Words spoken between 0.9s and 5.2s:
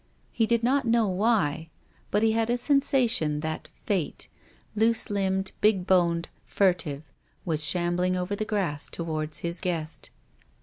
why, but he had a sensation that Fate, loose